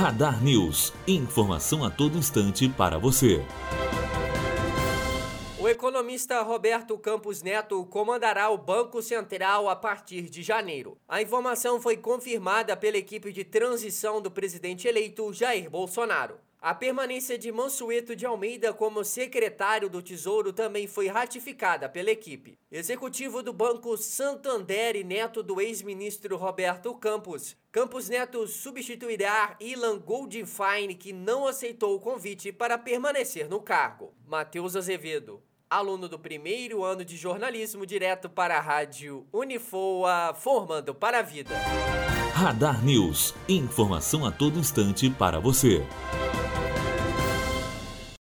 Radar 0.00 0.42
News. 0.42 0.94
Informação 1.06 1.84
a 1.84 1.90
todo 1.90 2.16
instante 2.16 2.66
para 2.70 2.96
você. 2.98 3.44
O 5.58 5.68
economista 5.68 6.40
Roberto 6.40 6.96
Campos 6.96 7.42
Neto 7.42 7.84
comandará 7.84 8.48
o 8.48 8.56
Banco 8.56 9.02
Central 9.02 9.68
a 9.68 9.76
partir 9.76 10.22
de 10.30 10.42
janeiro. 10.42 10.96
A 11.06 11.20
informação 11.20 11.78
foi 11.78 11.98
confirmada 11.98 12.74
pela 12.78 12.96
equipe 12.96 13.30
de 13.30 13.44
transição 13.44 14.22
do 14.22 14.30
presidente 14.30 14.88
eleito 14.88 15.34
Jair 15.34 15.68
Bolsonaro. 15.68 16.36
A 16.62 16.74
permanência 16.74 17.38
de 17.38 17.50
Mansueto 17.50 18.14
de 18.14 18.26
Almeida 18.26 18.70
como 18.74 19.02
secretário 19.02 19.88
do 19.88 20.02
Tesouro 20.02 20.52
também 20.52 20.86
foi 20.86 21.08
ratificada 21.08 21.88
pela 21.88 22.10
equipe. 22.10 22.58
Executivo 22.70 23.42
do 23.42 23.50
Banco 23.50 23.96
Santander 23.96 24.94
e 24.94 25.02
neto 25.02 25.42
do 25.42 25.58
ex-ministro 25.58 26.36
Roberto 26.36 26.94
Campos. 26.96 27.56
Campos 27.72 28.10
Neto 28.10 28.46
substituirá 28.46 29.56
Ilan 29.58 29.98
Goldfein, 30.00 30.94
que 30.96 31.14
não 31.14 31.46
aceitou 31.46 31.96
o 31.96 32.00
convite 32.00 32.52
para 32.52 32.76
permanecer 32.76 33.48
no 33.48 33.62
cargo. 33.62 34.12
Matheus 34.26 34.76
Azevedo, 34.76 35.42
aluno 35.70 36.10
do 36.10 36.18
primeiro 36.18 36.84
ano 36.84 37.06
de 37.06 37.16
jornalismo, 37.16 37.86
direto 37.86 38.28
para 38.28 38.58
a 38.58 38.60
rádio 38.60 39.26
Unifoa, 39.32 40.34
formando 40.34 40.94
para 40.94 41.20
a 41.20 41.22
vida. 41.22 41.54
Radar 42.34 42.84
News. 42.84 43.34
Informação 43.48 44.26
a 44.26 44.30
todo 44.30 44.58
instante 44.58 45.08
para 45.08 45.40
você. 45.40 45.82